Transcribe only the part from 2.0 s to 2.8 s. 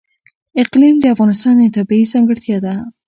ځانګړتیا ده.